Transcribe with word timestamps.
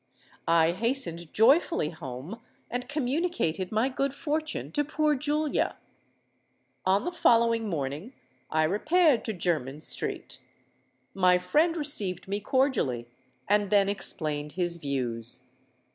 I 0.47 0.71
hastened 0.71 1.31
joyfully 1.31 1.91
home, 1.91 2.41
and 2.71 2.89
communicated 2.89 3.71
my 3.71 3.87
good 3.87 4.15
fortune 4.15 4.71
to 4.71 4.83
poor 4.83 5.13
Julia. 5.13 5.77
On 6.87 7.03
the 7.05 7.11
following 7.11 7.69
morning 7.69 8.13
I 8.49 8.63
repaired 8.63 9.23
to 9.25 9.31
Jermyn 9.33 9.79
Street. 9.79 10.39
My 11.13 11.37
friend 11.37 11.77
received 11.77 12.27
me 12.27 12.39
cordially, 12.39 13.09
and 13.47 13.69
then 13.69 13.87
explained 13.87 14.53
his 14.53 14.77
views. 14.77 15.43